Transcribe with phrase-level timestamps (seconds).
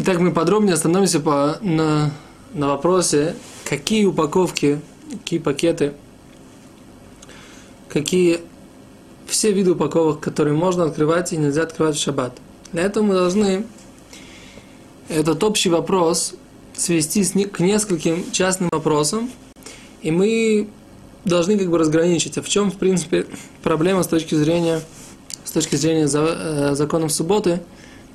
[0.00, 2.12] Итак, мы подробнее остановимся по, на,
[2.54, 3.34] на вопросе,
[3.68, 5.92] какие упаковки, какие пакеты,
[7.88, 8.38] какие
[9.26, 12.32] все виды упаковок, которые можно открывать и нельзя открывать в шаббат.
[12.70, 13.66] Для этого мы должны
[15.08, 16.34] этот общий вопрос
[16.76, 19.28] свести к нескольким частным вопросам,
[20.00, 20.68] и мы
[21.24, 23.26] должны как бы разграничить, а в чем, в принципе,
[23.64, 24.80] проблема с точки зрения,
[25.42, 27.62] с точки зрения э, законов субботы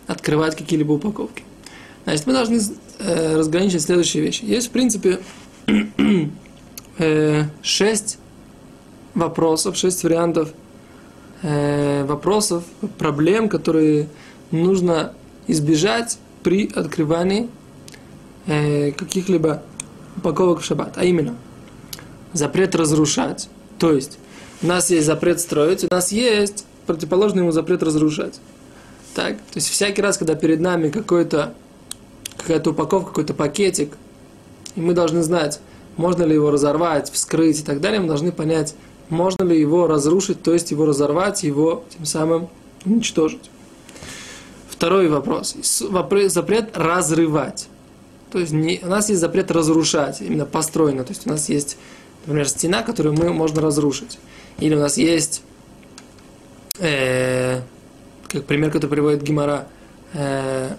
[0.07, 1.43] открывать какие-либо упаковки.
[2.05, 2.59] Значит, мы должны
[2.99, 4.43] э, разграничить следующие вещи.
[4.43, 5.19] Есть, в принципе,
[6.97, 8.17] э, шесть
[9.13, 10.49] вопросов, шесть вариантов
[11.41, 12.63] э, вопросов,
[12.97, 14.09] проблем, которые
[14.51, 15.13] нужно
[15.47, 17.49] избежать при открывании
[18.47, 19.63] э, каких-либо
[20.17, 20.97] упаковок в шаббат.
[20.97, 21.35] А именно,
[22.33, 23.49] запрет разрушать.
[23.79, 24.19] То есть,
[24.61, 28.39] у нас есть запрет строить, у нас есть противоположный ему запрет разрушать.
[29.15, 29.37] Так?
[29.37, 31.53] То есть, всякий раз, когда перед нами какой-то
[32.43, 33.97] какая-то упаковка, какой-то пакетик,
[34.75, 35.59] и мы должны знать,
[35.97, 38.75] можно ли его разорвать, вскрыть и так далее, мы должны понять,
[39.09, 42.49] можно ли его разрушить, то есть его разорвать, его тем самым
[42.85, 43.49] уничтожить.
[44.69, 45.55] Второй вопрос.
[45.63, 47.67] Запрет разрывать.
[48.31, 51.03] То есть не, у нас есть запрет разрушать, именно построено.
[51.03, 51.77] То есть у нас есть,
[52.25, 54.17] например, стена, которую мы можно разрушить.
[54.57, 55.43] Или у нас есть,
[56.79, 57.61] э,
[58.27, 59.67] как пример, который приводит Гимара,
[60.13, 60.71] э,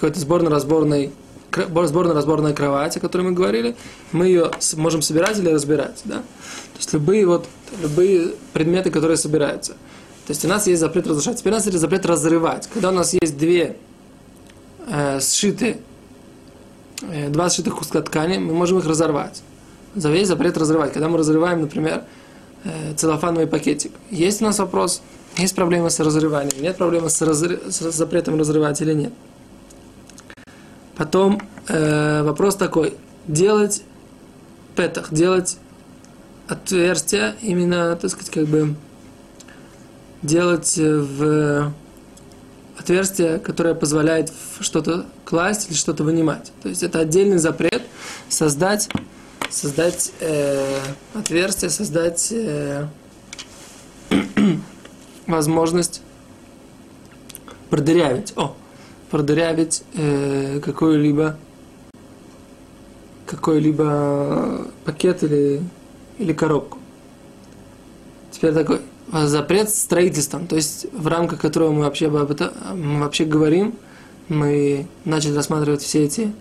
[0.00, 1.12] какой-то сборно-разборной
[1.50, 3.74] сборно-разборная кровать, о которой мы говорили,
[4.12, 6.02] мы ее можем собирать или разбирать.
[6.04, 6.16] Да?
[6.16, 7.46] То есть любые, вот,
[7.82, 9.72] любые предметы, которые собираются.
[9.72, 11.38] То есть у нас есть запрет разрушать.
[11.38, 12.68] Теперь у нас есть запрет разрывать.
[12.72, 13.76] Когда у нас есть две
[14.86, 15.78] э, сшитые,
[17.00, 19.42] э, два сшитых куска ткани, мы можем их разорвать.
[19.94, 20.92] За весь запрет разрывать.
[20.92, 22.04] Когда мы разрываем, например,
[22.64, 23.92] э, целлофановый пакетик.
[24.10, 25.00] Есть у нас вопрос,
[25.38, 29.12] есть проблема с разрыванием, нет проблемы с, разрыв, с запретом разрывать или нет.
[30.98, 32.94] Потом э, вопрос такой,
[33.28, 33.84] делать
[34.74, 35.58] петах, делать
[36.48, 38.74] отверстия, именно, так сказать, как бы
[40.22, 41.72] делать в
[42.76, 46.50] отверстие, которое позволяет что-то класть или что-то вынимать.
[46.62, 47.82] То есть это отдельный запрет
[48.28, 48.88] создать,
[49.50, 50.80] создать э,
[51.14, 52.88] отверстие, создать э,
[55.28, 56.02] возможность
[57.70, 58.32] продырявить.
[58.36, 58.56] О,
[59.10, 61.36] продырявить э, какой-либо
[63.28, 65.62] какой-либо пакет или,
[66.18, 66.78] или коробку.
[68.30, 68.80] Теперь такой
[69.12, 73.74] запрет строительством, то есть в рамках которого мы вообще, об этом, мы вообще говорим,
[74.28, 76.32] мы начали рассматривать все эти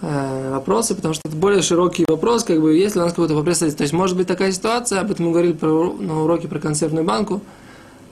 [0.00, 3.58] э, вопросы, потому что это более широкий вопрос, как бы, если у нас какой-то вопрос,
[3.58, 7.04] то есть может быть такая ситуация, об этом мы говорили про, на уроке про консервную
[7.04, 7.40] банку,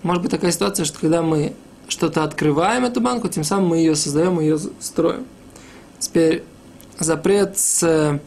[0.02, 1.54] может быть такая ситуация, что когда мы
[1.92, 5.26] что-то открываем эту банку, тем самым мы ее создаем, мы ее строим.
[5.98, 6.42] Теперь
[6.98, 8.18] запрет с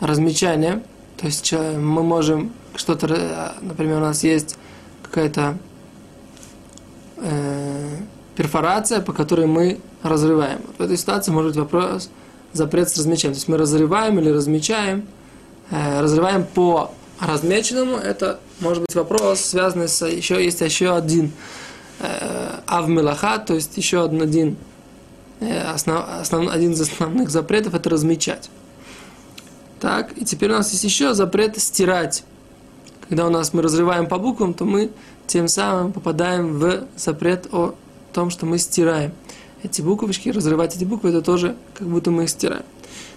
[0.00, 0.82] размечания,
[1.16, 4.56] то есть мы можем что-то, например, у нас есть
[5.02, 5.56] какая-то
[7.18, 7.96] э,
[8.34, 10.60] перфорация, по которой мы разрываем.
[10.76, 12.10] В этой ситуации может быть вопрос
[12.52, 13.34] запрет с размечанием.
[13.34, 15.06] То есть мы разрываем или размечаем,
[15.70, 16.90] э, разрываем по
[17.20, 21.73] размеченному, это может быть вопрос, связанный с еще есть еще один Э,
[22.66, 24.56] авмелаха, то есть еще один,
[25.40, 28.50] э, основ, основ, один из основных запретов это размечать.
[29.80, 32.24] Так, и теперь у нас есть еще запрет стирать.
[33.08, 34.90] Когда у нас мы разрываем по буквам, то мы
[35.26, 37.74] тем самым попадаем в запрет о
[38.12, 39.12] том, что мы стираем.
[39.62, 42.64] Эти буковочки, разрывать эти буквы, это тоже как будто мы их стираем.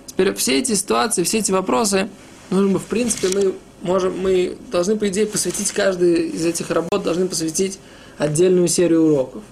[0.05, 2.09] Теперь все эти ситуации, все эти вопросы,
[2.49, 7.03] нужно бы, в принципе, мы можем, мы должны, по идее, посвятить каждый из этих работ,
[7.03, 7.79] должны посвятить
[8.17, 9.44] отдельную серию уроков.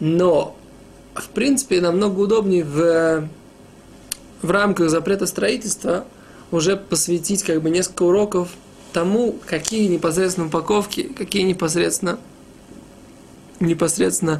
[0.00, 0.56] Но,
[1.14, 3.28] в принципе, намного удобнее в,
[4.42, 6.06] в рамках запрета строительства
[6.50, 8.50] уже посвятить как бы несколько уроков
[8.92, 12.18] тому, какие непосредственно упаковки, какие непосредственно
[13.58, 14.38] непосредственно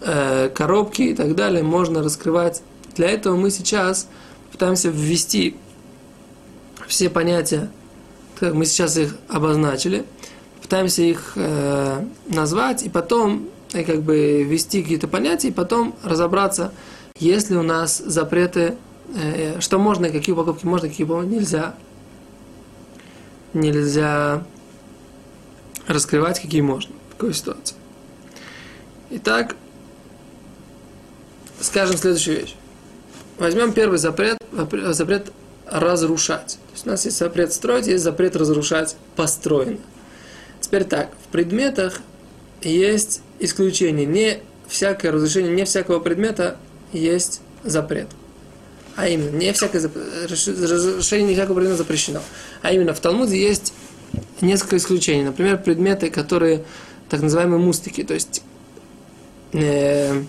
[0.00, 2.62] э, коробки и так далее можно раскрывать.
[2.94, 4.06] Для этого мы сейчас
[4.52, 5.56] пытаемся ввести
[6.86, 7.70] все понятия,
[8.38, 10.04] как мы сейчас их обозначили–
[10.70, 16.72] пытаемся их э, назвать, и потом и как бы ввести какие-то понятия, и потом разобраться,
[17.18, 18.76] есть ли у нас запреты,
[19.16, 21.74] э, что можно какие упаковки можно, какие нельзя.
[23.52, 24.44] Нельзя
[25.88, 27.74] раскрывать, какие можно такой ситуации.
[29.10, 29.56] Итак,
[31.60, 32.54] скажем следующую вещь.
[33.38, 34.38] Возьмем первый запрет,
[34.92, 35.32] запрет
[35.66, 36.60] разрушать.
[36.68, 39.80] То есть у нас есть запрет строить, есть запрет разрушать построенное.
[40.70, 42.00] Теперь так, в предметах
[42.62, 44.06] есть исключение.
[44.06, 44.38] Не
[44.68, 46.58] всякое разрешение не всякого предмета
[46.92, 48.06] есть запрет.
[48.94, 49.90] А именно, не всякое
[50.28, 52.20] разрешение не всякого предмета запрещено.
[52.62, 53.72] А именно, в Талмуде есть
[54.40, 55.24] несколько исключений.
[55.24, 56.62] Например, предметы, которые
[57.08, 58.44] так называемые мустики, то есть
[59.52, 60.22] э,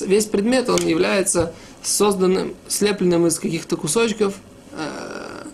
[0.00, 1.52] весь предмет, он является
[1.84, 4.34] созданным, слепленным из каких-то кусочков,
[4.72, 5.44] э,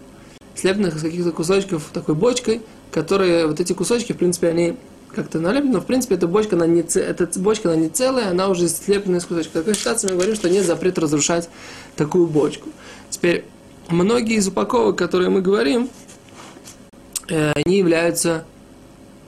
[0.55, 4.77] слепленных из каких-то кусочков такой бочкой, которые, вот эти кусочки, в принципе, они
[5.15, 8.49] как-то налеплены, но в принципе эта бочка, она не, эта бочка, она не целая, она
[8.49, 9.55] уже слеплена из кусочков.
[9.55, 11.49] В такой ситуации мы говорим, что нет запрета разрушать
[11.97, 12.69] такую бочку.
[13.11, 13.45] Теперь,
[13.89, 15.89] многие из упаковок, которые мы говорим,
[17.29, 18.45] э, они являются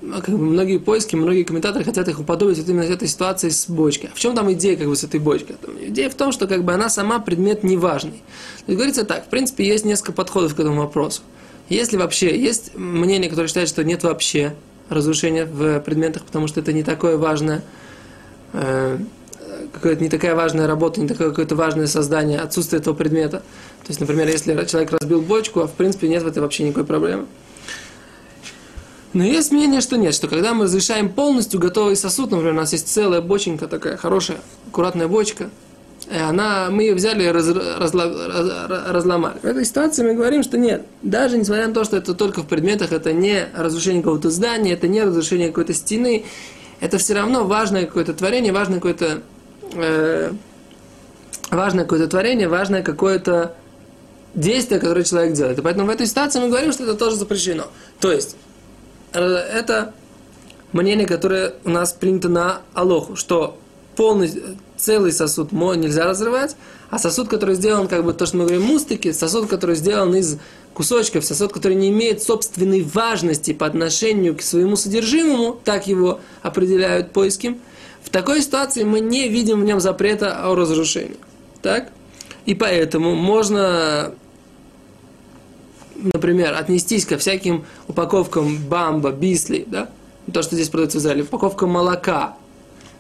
[0.03, 3.69] ну, как бы многие поиски, многие комментаторы хотят их уподобить вот именно этой ситуации с
[3.69, 4.11] бочкой.
[4.13, 5.57] В чем там идея как бы с этой бочкой?
[5.81, 8.21] Идея в том, что как бы она сама предмет неважный.
[8.67, 11.23] То есть говорится так, в принципе, есть несколько подходов к этому вопросу.
[11.73, 14.55] Если вообще, есть мнение, которое считает, что нет вообще
[14.91, 17.63] разрушения в предметах, потому что это не такое важное,
[18.53, 18.99] э,
[19.73, 23.39] какая-то не такая важная работа, не такое какое-то важное создание, отсутствие этого предмета.
[23.39, 26.85] То есть, например, если человек разбил бочку, а в принципе нет в этом вообще никакой
[26.85, 27.25] проблемы.
[29.15, 32.73] Но есть мнение, что нет, что когда мы разрешаем полностью готовый сосуд, например, у нас
[32.73, 34.37] есть целая боченька такая хорошая,
[34.69, 35.49] аккуратная бочка,
[36.17, 39.39] она, мы ее взяли и раз, разла, раз, разломали.
[39.41, 42.47] В этой ситуации мы говорим, что нет, даже несмотря на то, что это только в
[42.47, 46.25] предметах, это не разрушение какого-то здания, это не разрушение какой-то стены,
[46.81, 49.23] это все равно важное какое-то творение, важное какое-то
[49.75, 50.33] э,
[51.51, 53.55] важное какое-то творение, важное какое-то
[54.35, 55.59] действие, которое человек делает.
[55.59, 57.65] И поэтому в этой ситуации мы говорим, что это тоже запрещено.
[58.01, 58.37] То есть,
[59.13, 59.93] это
[60.73, 63.59] мнение, которое у нас принято на Алоху, что
[63.97, 64.31] полный,
[64.83, 66.57] целый сосуд нельзя разрывать,
[66.91, 70.39] а сосуд, который сделан, как бы то, что мы говорим, мустики, сосуд, который сделан из
[70.75, 77.13] кусочков, сосуд, который не имеет собственной важности по отношению к своему содержимому, так его определяют
[77.13, 77.59] поиски,
[78.03, 81.17] в такой ситуации мы не видим в нем запрета о разрушении.
[81.63, 81.93] Так?
[82.45, 84.13] И поэтому можно
[85.95, 89.89] например, отнестись ко всяким упаковкам бамба, бисли, да,
[90.33, 92.37] то, что здесь продается в Израиле, упаковкам молока,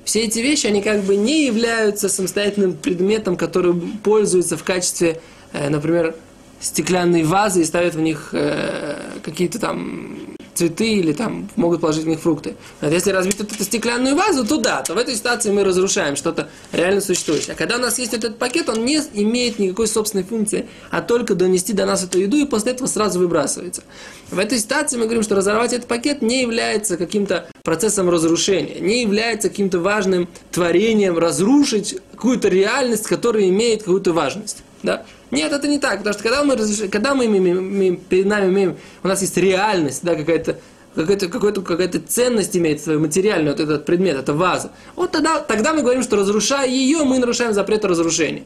[0.05, 5.21] все эти вещи, они как бы не являются самостоятельным предметом, который пользуется в качестве,
[5.53, 6.15] э, например,
[6.61, 10.17] стеклянной вазы и ставят в них э, какие-то там
[10.55, 12.57] цветы или там могут положить в них фрукты.
[12.81, 16.17] А если разбить вот эту стеклянную вазу, то да, то в этой ситуации мы разрушаем
[16.17, 17.55] что-то реально существующее.
[17.55, 21.35] А когда у нас есть этот пакет, он не имеет никакой собственной функции, а только
[21.35, 23.83] донести до нас эту еду и после этого сразу выбрасывается.
[24.31, 29.03] В этой ситуации мы говорим, что разорвать этот пакет не является каким-то процессом разрушения, не
[29.03, 34.63] является каким-то важным творением разрушить какую-то реальность, которая имеет какую-то важность.
[34.83, 35.05] Да?
[35.31, 36.57] Нет, это не так, потому что когда мы,
[36.89, 40.59] когда мы имеем, имеем, перед нами имеем, у нас есть реальность, да, какая-то
[40.95, 44.73] какая-то, какая-то, какая-то ценность имеет свою материальную, вот этот предмет, это ваза.
[44.95, 48.45] Вот тогда, тогда мы говорим, что разрушая ее, мы нарушаем запрет разрушения,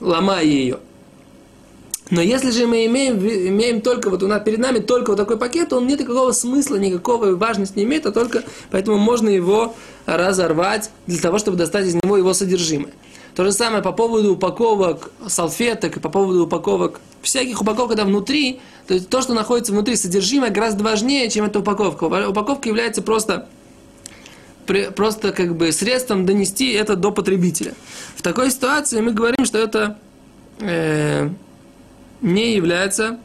[0.00, 0.78] ломая ее.
[2.10, 5.36] Но если же мы имеем, имеем только, вот у нас перед нами только вот такой
[5.36, 9.76] пакет, он нет никакого смысла, никакого важности не имеет, а только поэтому можно его
[10.06, 12.92] разорвать для того, чтобы достать из него его содержимое.
[13.40, 18.60] То же самое по поводу упаковок салфеток и по поводу упаковок, всяких упаковок, когда внутри,
[18.86, 22.04] то есть то, что находится внутри, содержимое гораздо важнее, чем эта упаковка.
[22.04, 23.48] Упаковка является просто
[24.94, 27.72] просто как бы средством донести это до потребителя.
[28.14, 29.96] В такой ситуации мы говорим, что это
[30.60, 31.30] э,
[32.20, 33.20] не является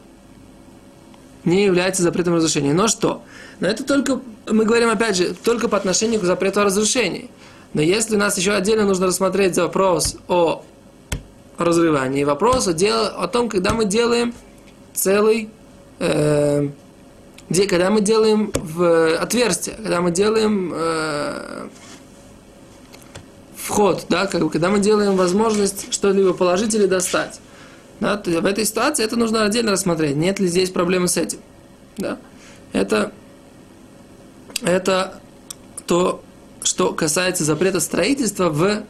[1.44, 2.72] не является запретом разрушения.
[2.72, 3.22] Но что?
[3.60, 7.28] Но это только, мы говорим опять же, только по отношению к запрету разрушения.
[7.76, 10.64] Но если у нас еще отдельно нужно рассмотреть вопрос о
[11.58, 14.32] разрывании, вопрос о, дел, о том, когда мы делаем
[14.94, 15.50] целый,
[15.98, 16.70] э,
[17.50, 21.68] где, когда мы делаем в отверстие, когда мы делаем э,
[23.54, 27.40] вход, да, как когда мы делаем возможность что-либо положить или достать.
[28.00, 30.16] Да, то в этой ситуации это нужно отдельно рассмотреть.
[30.16, 31.40] Нет ли здесь проблемы с этим?
[31.98, 32.16] Да?
[32.72, 33.12] Это,
[34.62, 35.20] это
[35.86, 36.22] то,
[36.66, 38.82] что касается запрета строительства в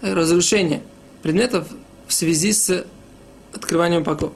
[0.00, 0.82] разрушение
[1.20, 1.66] предметов
[2.06, 2.84] в связи с
[3.52, 4.34] открыванием упаковок.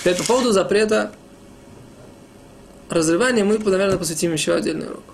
[0.00, 1.12] Теперь по поводу запрета
[2.90, 5.13] разрывания мы, наверное, посвятим еще отдельный урок.